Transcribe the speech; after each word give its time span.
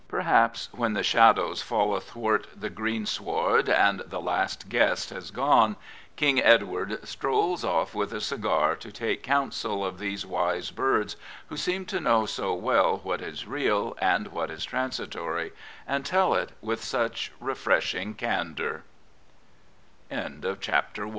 Perhaps 0.07 0.69
when 0.71 0.93
the 0.93 1.03
shadows 1.03 1.61
fall 1.61 1.95
athwart 1.95 2.47
the 2.59 2.71
greensward 2.71 3.69
and 3.69 3.99
the 3.99 4.19
last 4.19 4.67
guest 4.67 5.11
has 5.11 5.29
gone, 5.29 5.75
King 6.15 6.41
Edward 6.41 7.07
strolls 7.07 7.63
off 7.63 7.93
with 7.93 8.11
a 8.11 8.19
cigar 8.19 8.75
to 8.77 8.91
take 8.91 9.21
counsel 9.21 9.85
of 9.85 9.99
these 9.99 10.25
wise 10.25 10.71
birds, 10.71 11.17
who 11.49 11.55
seem 11.57 11.85
to 11.85 11.99
know 11.99 12.25
so 12.25 12.51
well 12.51 12.97
what 13.03 13.21
is 13.21 13.45
real 13.45 13.95
and 14.01 14.29
what 14.29 14.49
is 14.49 14.65
transitory, 14.65 15.53
and 15.85 16.03
tell 16.03 16.33
it 16.33 16.49
with 16.63 16.83
such 16.83 17.31
refres 17.39 17.85